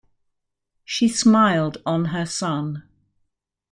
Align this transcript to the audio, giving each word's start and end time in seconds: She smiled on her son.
She 0.83 1.07
smiled 1.07 1.77
on 1.85 2.05
her 2.05 2.25
son. 2.25 2.89